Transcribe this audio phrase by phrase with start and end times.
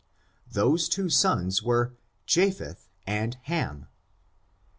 [0.51, 1.93] Those two sons were
[2.25, 3.85] Japheth and Ham.